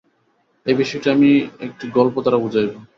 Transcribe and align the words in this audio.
এই 0.65 0.75
বিষয়টি 0.75 1.07
আমি 1.09 1.29
একটি 1.65 1.85
গল্প 1.97 2.15
দ্বারা 2.23 2.39
বুঝাইব। 2.43 2.71